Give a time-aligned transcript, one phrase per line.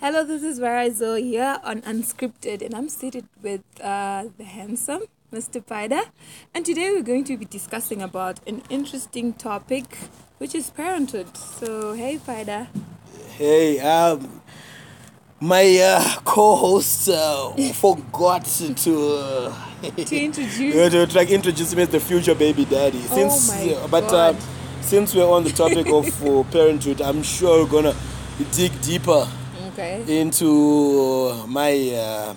[0.00, 5.02] Hello, this is Varazo here on Unscripted, and I'm seated with uh, the handsome
[5.32, 5.60] Mr.
[5.64, 6.04] Paida.
[6.54, 9.98] And today we're going to be discussing about an interesting topic,
[10.38, 11.36] which is parenthood.
[11.36, 12.68] So, hey, Paida.
[13.36, 14.40] Hey, um,
[15.40, 19.54] my uh, co-host uh, forgot to uh,
[20.04, 23.02] To introduce- yeah, to like introduce me as the future baby daddy.
[23.10, 24.36] Oh Since, my uh, but uh, God.
[24.80, 27.96] since we're on the topic of uh, parenthood, I'm sure we're gonna
[28.52, 29.26] dig deeper
[29.78, 30.20] Okay.
[30.20, 32.34] into my uh,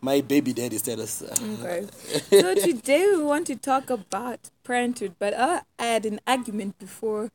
[0.00, 1.22] my baby daddy status.
[1.22, 1.86] Okay.
[2.40, 7.30] So today we want to talk about parenthood, but uh, I had an argument before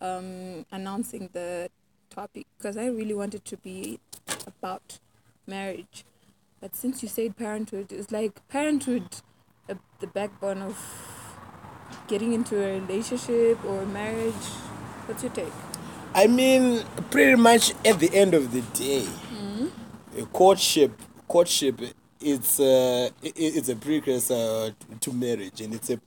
[0.00, 1.68] um, announcing the
[2.10, 3.98] topic because I really wanted to be
[4.46, 5.00] about
[5.48, 6.04] marriage.
[6.60, 9.16] But since you said parenthood, it's like parenthood,
[9.68, 10.78] uh, the backbone of
[12.06, 14.46] getting into a relationship or marriage.
[15.06, 15.65] What's your take?
[16.16, 19.06] I mean, pretty much at the end of the day,
[20.18, 20.90] a courtship,
[21.28, 21.78] courtship,
[22.22, 26.00] it's a it, it's a precursor to marriage, and it's a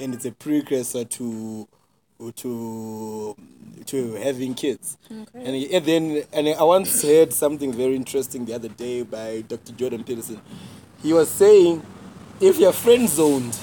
[0.00, 1.68] and it's a precursor to
[2.36, 3.36] to
[3.84, 4.96] to having kids.
[5.10, 5.24] Okay.
[5.34, 9.72] And, and then and I once heard something very interesting the other day by Dr.
[9.72, 10.40] Jordan Peterson.
[11.02, 11.82] He was saying,
[12.40, 13.58] if you're friend zoned,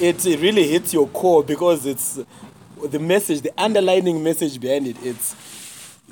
[0.00, 2.18] it really hits your core because it's
[2.88, 4.96] the message, the underlining message behind it.
[5.02, 5.34] It's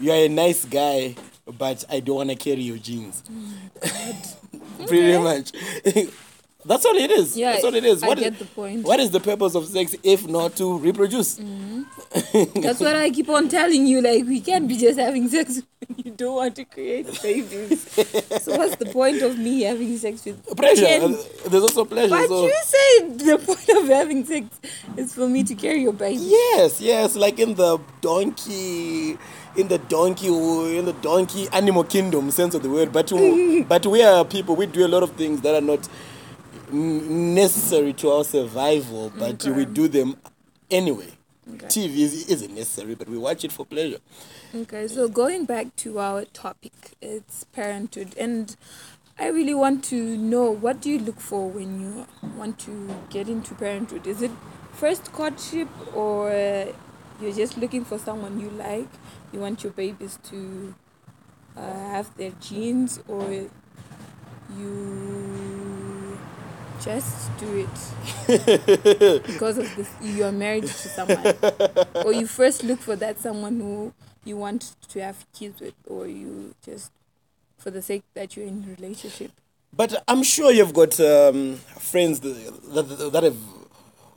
[0.00, 1.14] you are a nice guy,
[1.58, 3.22] but I don't want to carry your genes.
[3.30, 4.86] Mm.
[4.88, 5.52] Pretty much.
[6.64, 7.36] That's all it is.
[7.36, 8.02] Yeah, That's all it is.
[8.02, 8.84] I What is- get the point.
[8.84, 11.40] What is the purpose of sex if not to reproduce?
[12.54, 14.00] That's what I keep on telling you.
[14.00, 17.82] Like, we can't be just having sex when you don't want to create babies.
[18.42, 20.84] so, what's the point of me having sex with Pleasure.
[20.84, 21.14] 10?
[21.14, 21.16] Uh,
[21.48, 22.10] There's also pleasure.
[22.14, 24.46] But so- you say the point of having sex
[24.96, 26.18] is for me to carry your baby.
[26.22, 29.18] Yes, yes, like in the donkey,
[29.56, 30.28] in the donkey,
[30.78, 32.92] in the donkey animal kingdom sense of the word.
[32.92, 34.54] But we- but we are people.
[34.54, 35.88] We do a lot of things that are not
[36.72, 40.16] necessary to our survival, but we do them
[40.70, 41.08] anyway.
[41.54, 41.66] Okay.
[41.66, 43.98] TV is, isn't necessary, but we watch it for pleasure.
[44.54, 48.54] Okay, so going back to our topic, it's parenthood, and
[49.18, 52.06] I really want to know what do you look for when you
[52.36, 54.06] want to get into parenthood?
[54.06, 54.30] Is it
[54.72, 56.30] first courtship, or
[57.20, 58.88] you're just looking for someone you like?
[59.32, 60.74] You want your babies to
[61.56, 63.48] uh, have their genes, or
[64.58, 65.61] you
[66.84, 71.34] just do it because of this you're married to someone
[72.04, 73.92] or you first look for that someone who
[74.24, 76.90] you want to have kids with or you just
[77.58, 79.30] for the sake that you're in a relationship
[79.74, 82.34] But I'm sure you've got um, friends that,
[82.74, 83.36] that, that have,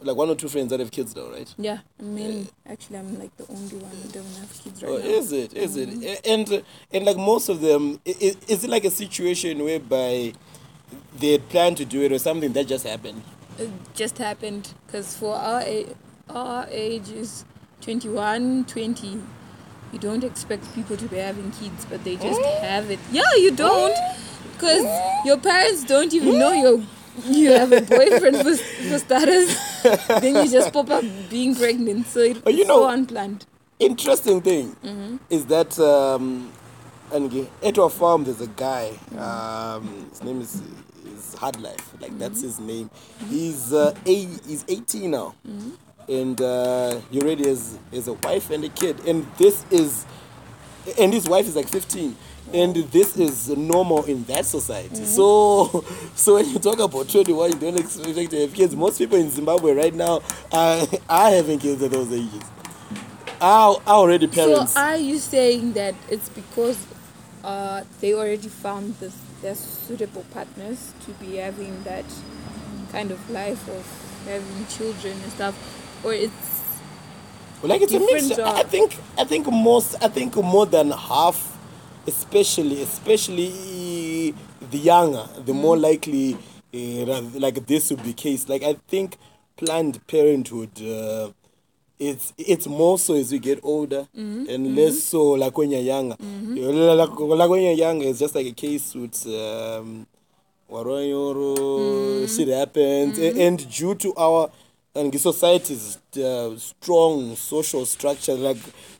[0.01, 1.53] like one or two friends that have kids though, right?
[1.57, 4.97] yeah i mean actually i'm like the only one who doesn't have kids right Oh,
[4.97, 5.53] now is it?
[5.53, 6.21] Is it?
[6.25, 6.61] And uh,
[6.91, 10.33] and like most of them, i- i- is it like a situation whereby
[11.19, 13.21] they had planned to do it or something that just happened?
[13.57, 15.63] it just happened because for our
[16.29, 17.45] our age is
[17.81, 19.21] 21 20
[19.93, 22.99] you don't expect people to be having kids but they just have it.
[23.11, 23.95] Yeah you don't
[24.53, 24.83] because
[25.25, 26.85] your parents don't even know you
[27.23, 28.55] you have a boyfriend for,
[28.89, 29.55] for starters.
[30.19, 33.45] Then you just pop up being pregnant so it, Oh, you it's so know- unplanned.
[33.79, 34.75] Interesting thing
[35.29, 36.51] is that um,
[37.13, 38.93] and at our farm there's a guy.
[39.17, 40.61] Um, his name is
[41.05, 41.93] is Hard Life.
[42.01, 42.89] Like that's his name.
[43.29, 45.35] He's uh, eight, he's 18 now,
[46.07, 48.99] and uh, he already has, has a wife and a kid.
[49.07, 50.05] And this is,
[50.99, 52.15] and his wife is like 15.
[52.53, 55.03] And this is normal in that society.
[55.05, 55.83] So,
[56.15, 58.75] so when you talk about 21, you don't expect to have kids.
[58.75, 60.21] Most people in Zimbabwe right now
[60.51, 62.43] are, are having kids at those ages.
[63.41, 64.73] Are, are already parents.
[64.73, 66.85] so are you saying that it's because
[67.43, 72.05] uh, they already found this, their suitable partners to be having that
[72.91, 73.85] kind of life of
[74.25, 75.55] having children and stuff
[76.03, 76.55] or it's
[77.63, 78.29] like it's a mix.
[78.29, 78.55] job.
[78.55, 81.57] I think I think most I think more than half,
[82.05, 84.35] especially especially
[84.71, 85.61] the younger, the Mm.
[85.61, 86.37] more likely
[86.73, 88.47] uh, like this would be case.
[88.49, 89.17] Like I think
[89.57, 90.81] Planned Parenthood.
[90.81, 91.31] Uh,
[91.99, 94.49] it's it's more so as you get older Mm-hmm.
[94.49, 96.15] and less so like when you're younger.
[96.19, 100.05] You know, Like, like when you're younger, it's just like a case with um,
[100.69, 102.25] Mm-hmm.
[102.27, 104.49] shit happens, A- and due to our
[104.95, 108.57] and the society's uh, strong social structure, like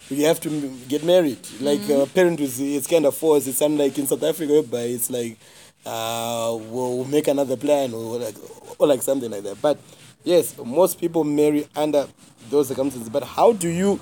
[0.09, 1.39] we have to m- get married.
[1.61, 2.01] Like Mm-hmm.
[2.01, 3.47] uh, parenthood, is- it's kind of forced.
[3.47, 5.37] It's unlike in South Africa, but it's like
[5.85, 8.35] uh, we'll we'll make another plan or like
[8.79, 9.61] or like something like that.
[9.61, 9.77] But
[10.25, 12.07] yes, most people marry under
[12.49, 13.09] those circumstances.
[13.09, 13.99] But how do you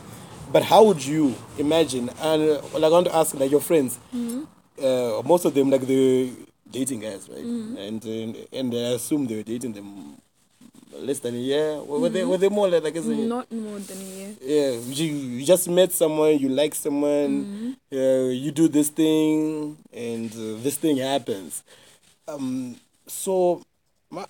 [0.52, 2.10] but how would you imagine?
[2.22, 3.98] And uh, like I want to ask, like your friends,
[4.82, 6.32] uh, most of them like the
[6.70, 7.46] dating guys, right?
[7.46, 10.18] And uh, and I assume they were dating them
[10.96, 11.76] less than a year.
[11.84, 14.36] Were were they were they more like, like Not more than a year.
[14.42, 15.06] yeah, you,
[15.40, 20.78] you just met someone, you like someone, uh, you do this thing, and uh, this
[20.78, 21.64] thing happens.
[22.28, 22.76] Um,
[23.08, 23.62] so
[24.12, 24.26] ma-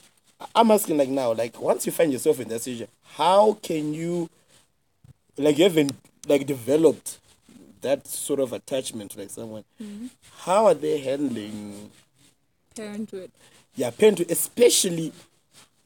[0.55, 4.29] I'm asking like now, like once you find yourself in that situation, how can you,
[5.37, 5.93] like you haven't
[6.27, 7.19] like developed
[7.81, 9.63] that sort of attachment to like someone?
[9.81, 10.07] Mm-hmm.
[10.39, 11.91] How are they handling?
[12.75, 13.31] Parenthood.
[13.75, 15.11] yeah, parenthood, especially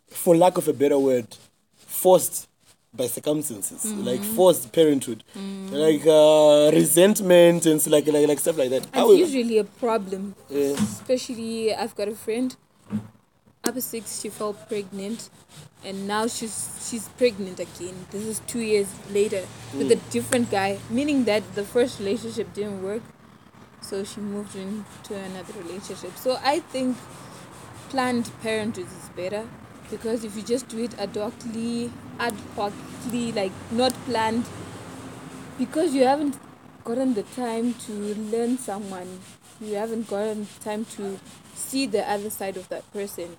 [0.08, 1.28] for lack of a better word,
[1.76, 2.48] forced
[2.94, 4.04] by circumstances, mm-hmm.
[4.04, 5.72] like forced parenthood, mm.
[5.72, 8.88] like uh, resentment and like, like like stuff like that.
[8.94, 10.36] It's usually a problem.
[10.50, 10.72] Yeah.
[10.72, 12.56] Especially, I've got a friend.
[13.64, 15.30] Upper six, she fell pregnant,
[15.84, 18.06] and now she's she's pregnant again.
[18.12, 19.44] This is two years later
[19.76, 20.10] with a mm.
[20.12, 23.02] different guy, meaning that the first relationship didn't work,
[23.82, 26.16] so she moved into another relationship.
[26.16, 26.96] So I think
[27.90, 29.48] planned parenthood is better
[29.90, 34.46] because if you just do it ad hocly, ad hocly, like not planned,
[35.58, 36.40] because you haven't
[36.84, 39.20] gotten the time to learn someone,
[39.60, 41.20] you haven't gotten time to
[41.54, 43.36] see the other side of that person.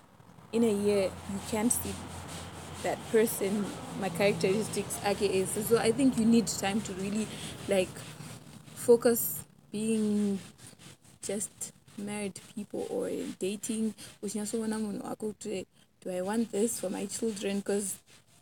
[0.52, 1.94] In a year, you can't see
[2.82, 3.66] that person,
[4.00, 5.44] my characteristics, aka.
[5.44, 7.26] So, I think you need time to really
[7.68, 7.88] like
[8.74, 10.38] focus being
[11.22, 13.94] just married people or dating.
[14.22, 15.34] Uchinyatsoona munhu wako
[16.00, 17.58] do i want this for my children?
[17.58, 17.96] Because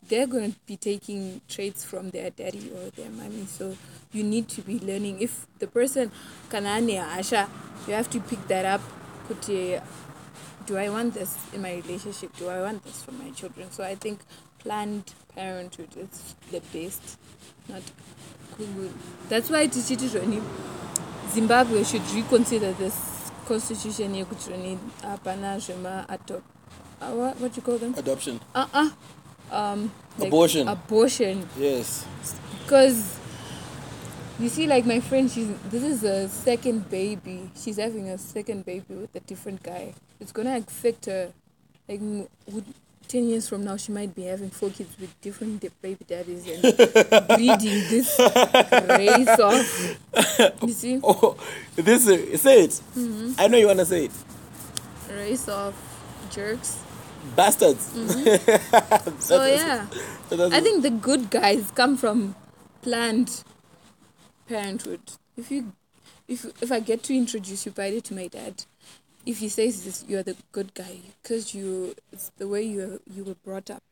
[0.09, 3.47] they're going to be taking traits from their daddy or their mommy.
[3.47, 3.77] So
[4.13, 5.21] you need to be learning.
[5.21, 6.13] If the person
[6.51, 7.49] kana ane hasha
[7.89, 8.83] you have to pick that up.
[9.29, 9.81] Kuti
[10.67, 12.37] do i want this in my relationship?
[12.37, 13.71] Do i want this for my children?
[13.71, 14.21] So i think
[14.59, 17.19] planned parenthood is the best.
[17.69, 17.83] Not
[18.59, 18.93] good
[19.29, 20.43] that's why tichiti zvoni
[21.35, 22.95] zimbabwe should reconsider this
[23.49, 26.45] constitution yekuti zvoni hapana zvema adopt
[27.01, 27.95] uh, what, what you call them?
[27.97, 28.41] Adoption.
[28.55, 28.91] uh-uh.
[29.51, 30.69] Um like Abortion.
[30.69, 31.49] abortion.
[31.59, 32.05] Yes.
[32.65, 33.19] because
[34.39, 38.65] you see like my friend she's this is a second baby she's having a second
[38.65, 41.33] baby with a different guy it's gonna affect her
[41.89, 42.01] like
[42.49, 42.65] would
[43.09, 46.47] 10 years from now she might be having four kids with different di- baby daddies
[46.49, 46.61] and
[47.29, 48.19] breeding this
[48.89, 51.37] race of you see Oh,
[51.77, 52.71] this uh, say it.
[52.97, 53.33] Mm-hmm.
[53.39, 54.11] I know you wanna say it.
[55.11, 55.75] race of
[56.31, 56.83] jerks
[57.35, 57.85] Bastards.
[59.19, 59.87] so yeah
[60.31, 62.35] I think the good guys come from
[62.83, 63.43] planned
[64.49, 65.01] parenthood.
[65.37, 65.73] If you,
[66.29, 68.65] if if I get to introduce you Friday to my dad,
[69.25, 73.25] if he says this, you're the good guy because you it's the way you you
[73.25, 73.83] were brought up.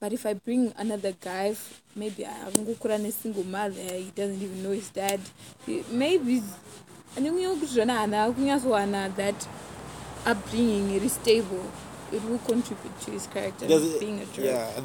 [0.00, 1.56] But if I bring another guy,
[1.96, 5.18] maybe angokura a single mother, he doesn't even know his dad.
[5.64, 6.42] he- Maybe
[7.16, 7.98] and you're gonna
[9.16, 9.48] that
[10.26, 11.64] upbringing it is stable.
[12.12, 14.44] It will contribute to his character Does it- being a jerk.
[14.44, 14.80] yeah,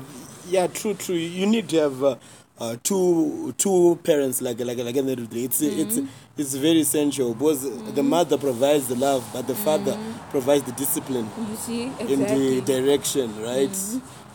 [0.48, 1.16] yeah, true, true.
[1.16, 2.16] You need to have uh,
[2.60, 5.44] uh, two two parents like like like in the the day.
[5.44, 6.00] It's it's
[6.38, 7.64] it's very essential because
[7.94, 9.98] the mother provides the love, but the father
[10.32, 12.14] provides the discipline You see, exactly.
[12.14, 13.74] in the direction, right?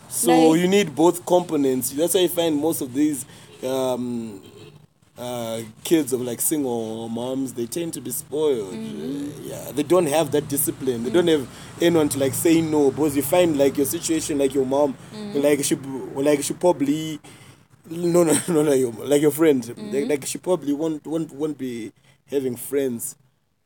[0.09, 1.91] So Like- you need both components.
[1.91, 3.25] That's why you find most of these
[3.63, 4.41] um,
[5.17, 7.53] uh, kids of like single moms.
[7.53, 8.73] They tend to be spoiled.
[8.73, 11.03] Uh, yeah, they don't have that discipline.
[11.03, 11.47] They don't have
[11.81, 12.91] anyone to like say no.
[12.91, 14.95] Because you find like your situation, like your mom,
[15.33, 17.19] like she, like she probably.
[17.89, 19.91] No, no, no, like your, like your friend.
[19.93, 21.91] Like, like she probably won't, won't, won't be
[22.27, 23.15] having friends.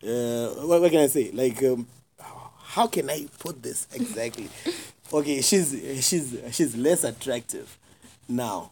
[0.03, 1.31] Uh, what, what can I say?
[1.31, 1.87] Like, um,
[2.63, 4.49] how can I put this exactly?
[5.13, 5.71] okay, she's
[6.05, 7.77] she's she's less attractive
[8.27, 8.71] now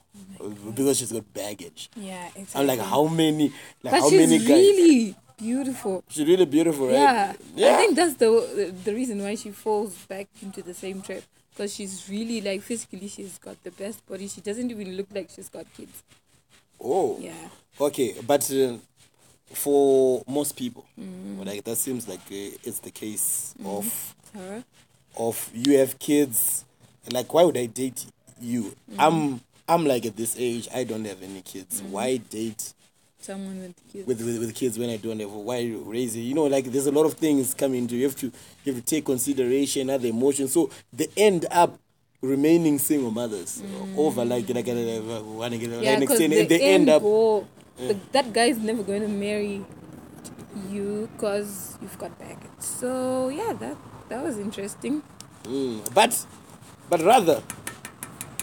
[0.75, 1.89] because she's got baggage.
[1.95, 2.61] Yeah, exactly.
[2.61, 3.49] I'm like, how many?
[3.83, 4.49] Like, But how she's many guys?
[4.49, 6.03] really beautiful.
[6.09, 6.93] She's really beautiful, right?
[6.93, 7.33] Yeah.
[7.55, 7.73] Yeah.
[7.73, 11.23] I think that's the the reason why she falls back into the same trap
[11.55, 14.27] because she's really like physically she's got the best body.
[14.27, 16.03] She doesn't even look like she's got kids.
[16.83, 17.17] Oh.
[17.19, 17.33] Yeah.
[17.79, 18.75] Okay, but uh,
[19.53, 21.45] for most people, Mm.
[21.45, 24.63] like that seems like uh, it's the case of Sarah.
[25.17, 26.65] of you have kids.
[27.11, 28.05] Like, why would I date
[28.41, 28.75] you?
[28.91, 28.95] Mm.
[28.99, 31.81] I'm I'm like at this age, I don't have any kids.
[31.81, 31.89] Mm.
[31.89, 32.73] Why date
[33.25, 34.07] Someone with kids.
[34.07, 35.31] with, with with kids when I don't have?
[35.31, 36.21] Why raise it?
[36.21, 37.95] You know, like there's a lot of things coming into.
[37.95, 38.27] You have to
[38.63, 40.53] you have to take consideration other emotions.
[40.53, 41.79] So they end up
[42.21, 43.61] remaining single mothers
[43.97, 45.83] over like like, like, like, like, Mm.
[45.83, 49.65] yeah, and they end end up goal, the, that guy is never going to marry
[50.69, 52.49] you because you've got baggage.
[52.59, 53.77] So yeah, that
[54.09, 55.01] that was interesting.
[55.43, 56.25] Mm, but
[56.89, 57.41] but rather,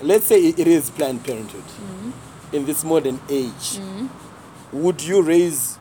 [0.02, 1.64] let's say it, is Planned Parenthood.
[2.52, 4.06] in this modern age, Mm-hmm.
[4.72, 5.78] Would you raise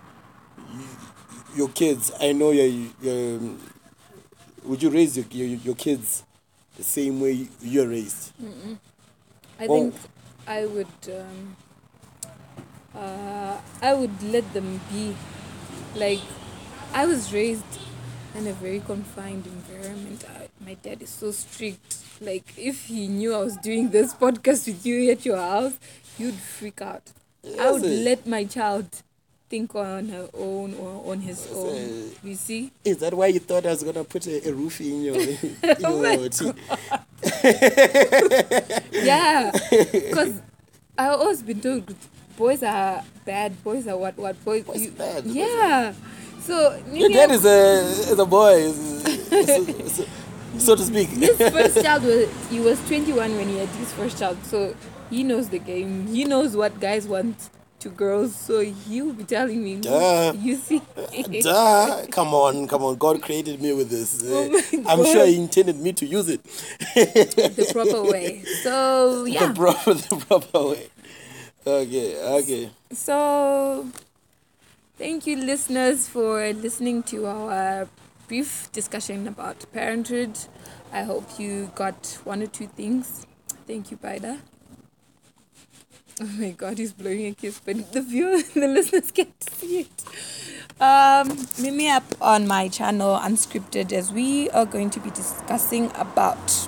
[1.55, 2.11] your kids?
[2.19, 3.59] I know you're, you're um,
[4.63, 6.23] would you raise your, your, your kids
[6.77, 8.31] the same way you're raised?
[9.59, 9.95] I Well- think
[10.47, 11.55] I would um,
[12.95, 15.15] uh, I would let them be
[15.95, 16.19] like
[16.93, 17.63] I was raised
[18.35, 20.25] in a very confined environment.
[20.29, 21.97] I, my dad is so strict.
[22.19, 25.73] Like if he knew I was doing this podcast with you at your house,
[26.17, 27.11] you'd freak out.
[27.59, 28.87] I would let my child
[29.49, 32.11] think on her own or on his own.
[32.23, 32.71] You see?
[32.85, 35.57] Is that why you thought I was gonna put a, a roof in your, in
[35.85, 36.51] Oh your tea?
[38.91, 39.51] Yeah,
[39.91, 40.33] because
[40.97, 41.93] I've always been told
[42.37, 44.63] boys are bad, boys are what what boys.
[44.63, 45.93] Boys you- bad, boys Yeah,
[46.41, 50.05] so Your dad is a is a boy, is- so, so,
[50.57, 51.09] so to speak.
[51.09, 54.73] his first child was he was 21 when he had his first child, so
[55.11, 56.07] he knows the game.
[56.07, 57.49] He knows what guys want
[57.81, 59.75] to girls, so he'll be telling me.
[59.77, 60.33] Duh.
[60.37, 60.81] You see,
[61.41, 62.05] Duh!
[62.09, 62.95] Come on, come on!
[62.95, 64.23] God created me with this.
[64.25, 66.43] Oh I'm sure He intended me to use it
[66.95, 68.43] the proper way.
[68.63, 70.87] So yeah, the proper, the proper way.
[71.65, 72.71] Okay, okay.
[72.91, 73.87] So,
[74.97, 77.87] thank you, listeners, for listening to our
[78.27, 80.39] brief discussion about parenthood.
[80.91, 83.27] I hope you got one or two things.
[83.67, 84.39] Thank you, Paida.
[86.21, 90.03] Oh my god, he's blowing a kiss, but the viewers, the listeners can't see it.
[90.79, 95.91] Um, meet me up on my channel, Unscripted, as we are going to be discussing
[95.95, 96.67] about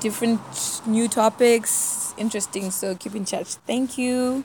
[0.00, 0.40] different
[0.86, 2.14] new topics.
[2.16, 3.48] Interesting, so keep in touch.
[3.66, 4.44] Thank you.